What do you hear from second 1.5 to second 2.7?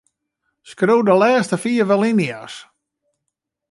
fiif alinea's.